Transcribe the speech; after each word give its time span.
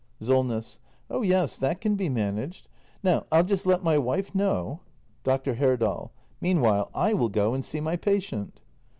SOLNESS. 0.19 0.79
Oh 1.11 1.21
yes, 1.21 1.59
that 1.59 1.79
can 1.79 1.93
be 1.93 2.09
managed. 2.09 2.67
Now 3.03 3.27
I'll 3.31 3.43
just 3.43 3.67
let 3.67 3.83
my 3.83 3.99
wife 3.99 4.33
know 4.33 4.79
Dr. 5.23 5.53
Herdal. 5.53 6.11
Meanwhile 6.41 6.89
I 6.95 7.13
will 7.13 7.29
go 7.29 7.53
and 7.53 7.63
see 7.63 7.81
my 7.81 7.97
patient. 7.97 8.61